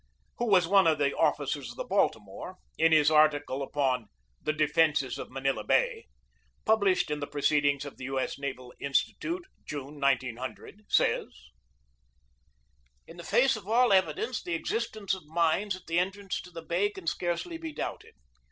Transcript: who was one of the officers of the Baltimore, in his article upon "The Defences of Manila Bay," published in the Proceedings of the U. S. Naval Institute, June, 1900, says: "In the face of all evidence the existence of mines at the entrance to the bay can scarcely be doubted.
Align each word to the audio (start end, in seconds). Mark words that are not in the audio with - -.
who 0.39 0.47
was 0.47 0.67
one 0.67 0.87
of 0.87 0.97
the 0.97 1.15
officers 1.15 1.69
of 1.69 1.77
the 1.77 1.83
Baltimore, 1.83 2.55
in 2.75 2.91
his 2.91 3.11
article 3.11 3.61
upon 3.61 4.07
"The 4.41 4.51
Defences 4.51 5.19
of 5.19 5.29
Manila 5.29 5.63
Bay," 5.63 6.07
published 6.65 7.11
in 7.11 7.19
the 7.19 7.27
Proceedings 7.27 7.85
of 7.85 7.97
the 7.97 8.05
U. 8.05 8.19
S. 8.19 8.39
Naval 8.39 8.73
Institute, 8.79 9.43
June, 9.63 9.99
1900, 9.99 10.85
says: 10.89 11.27
"In 13.05 13.17
the 13.17 13.23
face 13.23 13.55
of 13.55 13.67
all 13.67 13.93
evidence 13.93 14.41
the 14.41 14.55
existence 14.55 15.13
of 15.13 15.27
mines 15.27 15.75
at 15.75 15.85
the 15.85 15.99
entrance 15.99 16.41
to 16.41 16.49
the 16.49 16.63
bay 16.63 16.89
can 16.89 17.05
scarcely 17.05 17.59
be 17.59 17.71
doubted. 17.71 18.15